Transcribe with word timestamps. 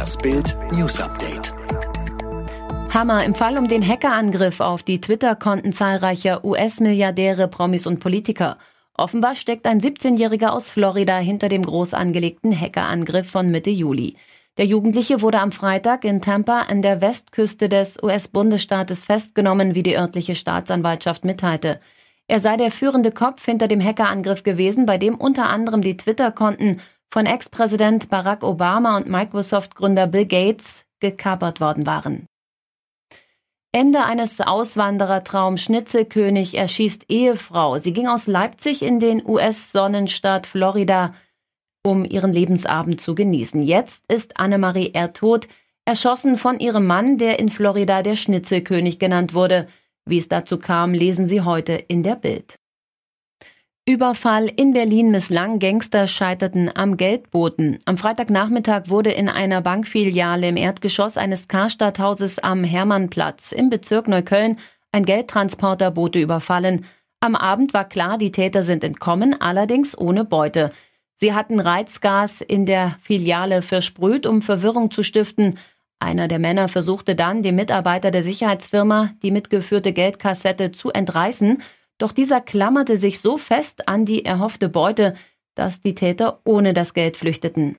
Das 0.00 0.16
Bild 0.16 0.56
News 0.72 0.98
Update. 0.98 1.52
Hammer 2.88 3.22
im 3.22 3.34
Fall 3.34 3.58
um 3.58 3.68
den 3.68 3.86
Hackerangriff 3.86 4.60
auf 4.60 4.82
die 4.82 4.98
Twitter-Konten 4.98 5.74
zahlreicher 5.74 6.42
US-Milliardäre, 6.42 7.48
Promis 7.48 7.86
und 7.86 8.00
Politiker. 8.00 8.56
Offenbar 8.94 9.34
steckt 9.34 9.66
ein 9.66 9.78
17-Jähriger 9.78 10.52
aus 10.52 10.70
Florida 10.70 11.18
hinter 11.18 11.50
dem 11.50 11.62
groß 11.62 11.92
angelegten 11.92 12.58
Hackerangriff 12.58 13.28
von 13.30 13.50
Mitte 13.50 13.68
Juli. 13.68 14.16
Der 14.56 14.64
Jugendliche 14.64 15.20
wurde 15.20 15.38
am 15.38 15.52
Freitag 15.52 16.06
in 16.06 16.22
Tampa 16.22 16.60
an 16.60 16.80
der 16.80 17.02
Westküste 17.02 17.68
des 17.68 18.02
US-Bundesstaates 18.02 19.04
festgenommen, 19.04 19.74
wie 19.74 19.82
die 19.82 19.98
örtliche 19.98 20.34
Staatsanwaltschaft 20.34 21.26
mitteilte. 21.26 21.78
Er 22.26 22.40
sei 22.40 22.56
der 22.56 22.70
führende 22.70 23.12
Kopf 23.12 23.44
hinter 23.44 23.68
dem 23.68 23.84
Hackerangriff 23.84 24.44
gewesen, 24.44 24.86
bei 24.86 24.96
dem 24.96 25.16
unter 25.16 25.50
anderem 25.50 25.82
die 25.82 25.98
Twitter-Konten 25.98 26.80
von 27.10 27.26
Ex-Präsident 27.26 28.08
Barack 28.08 28.42
Obama 28.42 28.96
und 28.96 29.08
Microsoft-Gründer 29.08 30.06
Bill 30.06 30.26
Gates 30.26 30.84
gekapert 31.00 31.60
worden 31.60 31.86
waren. 31.86 32.26
Ende 33.72 34.04
eines 34.04 34.40
Auswanderertraums. 34.40 35.62
Schnitzelkönig 35.62 36.56
erschießt 36.56 37.04
Ehefrau. 37.08 37.78
Sie 37.78 37.92
ging 37.92 38.08
aus 38.08 38.26
Leipzig 38.26 38.82
in 38.82 38.98
den 38.98 39.24
US-Sonnenstaat 39.24 40.48
Florida, 40.48 41.14
um 41.84 42.04
ihren 42.04 42.32
Lebensabend 42.32 43.00
zu 43.00 43.14
genießen. 43.14 43.62
Jetzt 43.62 44.04
ist 44.08 44.40
Annemarie 44.40 44.92
R. 44.92 45.12
tot, 45.12 45.46
erschossen 45.84 46.36
von 46.36 46.58
ihrem 46.58 46.86
Mann, 46.86 47.16
der 47.16 47.38
in 47.38 47.48
Florida 47.48 48.02
der 48.02 48.16
Schnitzelkönig 48.16 48.98
genannt 48.98 49.34
wurde. 49.34 49.68
Wie 50.04 50.18
es 50.18 50.28
dazu 50.28 50.58
kam, 50.58 50.92
lesen 50.92 51.28
Sie 51.28 51.42
heute 51.42 51.74
in 51.74 52.02
der 52.02 52.16
Bild. 52.16 52.56
Überfall 53.90 54.46
in 54.46 54.72
Berlin 54.72 55.10
misslang, 55.10 55.58
Gangster 55.58 56.06
scheiterten 56.06 56.70
am 56.72 56.96
Geldboten. 56.96 57.80
Am 57.86 57.98
Freitagnachmittag 57.98 58.84
wurde 58.86 59.10
in 59.10 59.28
einer 59.28 59.62
Bankfiliale 59.62 60.46
im 60.46 60.56
Erdgeschoss 60.56 61.16
eines 61.16 61.48
Karstadthauses 61.48 62.38
am 62.38 62.62
Hermannplatz 62.62 63.50
im 63.50 63.68
Bezirk 63.68 64.06
Neukölln 64.06 64.58
ein 64.92 65.04
Geldtransporterbote 65.04 66.20
überfallen. 66.20 66.84
Am 67.18 67.34
Abend 67.34 67.74
war 67.74 67.84
klar, 67.84 68.16
die 68.16 68.30
Täter 68.30 68.62
sind 68.62 68.84
entkommen, 68.84 69.40
allerdings 69.40 69.98
ohne 69.98 70.24
Beute. 70.24 70.70
Sie 71.16 71.34
hatten 71.34 71.58
Reizgas 71.58 72.42
in 72.42 72.66
der 72.66 72.96
Filiale 73.02 73.60
versprüht, 73.60 74.24
um 74.24 74.40
Verwirrung 74.40 74.92
zu 74.92 75.02
stiften. 75.02 75.58
Einer 75.98 76.28
der 76.28 76.38
Männer 76.38 76.68
versuchte 76.68 77.16
dann, 77.16 77.42
dem 77.42 77.56
Mitarbeiter 77.56 78.12
der 78.12 78.22
Sicherheitsfirma 78.22 79.10
die 79.24 79.32
mitgeführte 79.32 79.92
Geldkassette 79.92 80.70
zu 80.70 80.90
entreißen, 80.90 81.60
doch 82.02 82.12
dieser 82.12 82.40
klammerte 82.40 82.96
sich 82.96 83.20
so 83.20 83.38
fest 83.38 83.88
an 83.88 84.04
die 84.04 84.24
erhoffte 84.24 84.68
Beute, 84.68 85.14
dass 85.54 85.82
die 85.82 85.94
Täter 85.94 86.40
ohne 86.44 86.72
das 86.72 86.94
Geld 86.94 87.16
flüchteten. 87.16 87.76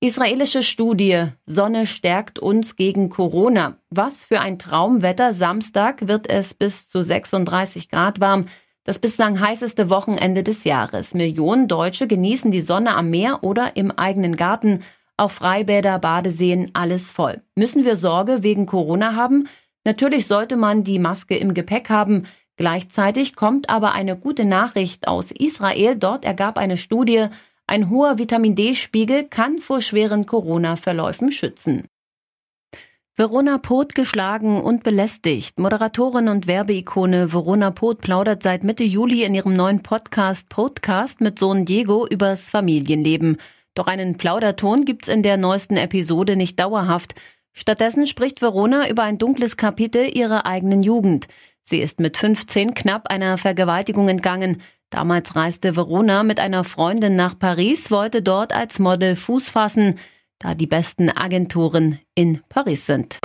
Israelische 0.00 0.62
Studie 0.62 1.28
Sonne 1.46 1.86
stärkt 1.86 2.38
uns 2.38 2.76
gegen 2.76 3.08
Corona. 3.08 3.78
Was 3.88 4.26
für 4.26 4.40
ein 4.40 4.58
Traumwetter. 4.58 5.32
Samstag 5.32 6.06
wird 6.06 6.28
es 6.28 6.52
bis 6.52 6.88
zu 6.90 7.02
36 7.02 7.88
Grad 7.88 8.20
warm. 8.20 8.46
Das 8.84 8.98
bislang 9.00 9.40
heißeste 9.40 9.90
Wochenende 9.90 10.42
des 10.42 10.64
Jahres. 10.64 11.14
Millionen 11.14 11.66
Deutsche 11.66 12.06
genießen 12.06 12.50
die 12.50 12.60
Sonne 12.60 12.94
am 12.94 13.10
Meer 13.10 13.42
oder 13.42 13.76
im 13.76 13.90
eigenen 13.90 14.36
Garten. 14.36 14.84
Auch 15.16 15.30
Freibäder, 15.30 15.98
Badeseen, 15.98 16.70
alles 16.74 17.10
voll. 17.10 17.42
Müssen 17.56 17.84
wir 17.84 17.96
Sorge 17.96 18.42
wegen 18.42 18.66
Corona 18.66 19.16
haben? 19.16 19.48
Natürlich 19.84 20.26
sollte 20.26 20.56
man 20.56 20.84
die 20.84 20.98
Maske 20.98 21.36
im 21.36 21.54
Gepäck 21.54 21.88
haben. 21.88 22.26
Gleichzeitig 22.56 23.36
kommt 23.36 23.68
aber 23.68 23.92
eine 23.92 24.16
gute 24.16 24.44
Nachricht 24.44 25.08
aus 25.08 25.30
Israel. 25.30 25.96
Dort 25.96 26.24
ergab 26.24 26.58
eine 26.58 26.76
Studie, 26.76 27.28
ein 27.66 27.90
hoher 27.90 28.18
Vitamin 28.18 28.54
D-Spiegel 28.54 29.24
kann 29.24 29.58
vor 29.58 29.80
schweren 29.80 30.24
Corona-Verläufen 30.24 31.32
schützen. 31.32 31.88
Verona 33.18 33.58
Poth 33.58 33.94
geschlagen 33.94 34.60
und 34.60 34.82
belästigt. 34.82 35.58
Moderatorin 35.58 36.28
und 36.28 36.46
Werbeikone 36.46 37.32
Verona 37.32 37.70
Poth 37.70 38.02
plaudert 38.02 38.42
seit 38.42 38.62
Mitte 38.62 38.84
Juli 38.84 39.24
in 39.24 39.34
ihrem 39.34 39.54
neuen 39.54 39.82
Podcast 39.82 40.48
Podcast 40.48 41.20
mit 41.22 41.38
Sohn 41.38 41.64
Diego 41.64 42.06
übers 42.06 42.50
Familienleben. 42.50 43.38
Doch 43.74 43.86
einen 43.86 44.16
Plauderton 44.16 44.84
gibt's 44.84 45.08
in 45.08 45.22
der 45.22 45.38
neuesten 45.38 45.76
Episode 45.76 46.36
nicht 46.36 46.60
dauerhaft. 46.60 47.14
Stattdessen 47.52 48.06
spricht 48.06 48.42
Verona 48.42 48.88
über 48.88 49.02
ein 49.02 49.16
dunkles 49.18 49.56
Kapitel 49.56 50.14
ihrer 50.14 50.44
eigenen 50.44 50.82
Jugend. 50.82 51.26
Sie 51.68 51.80
ist 51.80 51.98
mit 51.98 52.16
15 52.16 52.74
knapp 52.74 53.08
einer 53.08 53.38
Vergewaltigung 53.38 54.08
entgangen. 54.08 54.62
Damals 54.88 55.34
reiste 55.34 55.74
Verona 55.74 56.22
mit 56.22 56.38
einer 56.38 56.62
Freundin 56.62 57.16
nach 57.16 57.36
Paris, 57.36 57.90
wollte 57.90 58.22
dort 58.22 58.52
als 58.52 58.78
Model 58.78 59.16
Fuß 59.16 59.50
fassen, 59.50 59.98
da 60.38 60.54
die 60.54 60.68
besten 60.68 61.10
Agenturen 61.10 61.98
in 62.14 62.40
Paris 62.48 62.86
sind. 62.86 63.18